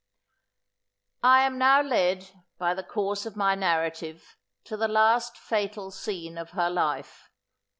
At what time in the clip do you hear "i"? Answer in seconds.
1.21-1.43